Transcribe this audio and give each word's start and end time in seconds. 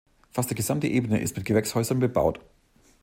Fast 0.31 0.49
die 0.49 0.55
gesamte 0.55 0.87
Ebene 0.87 1.21
ist 1.21 1.37
mit 1.37 1.45
Gewächshäusern 1.45 1.99
bebaut. 1.99 2.39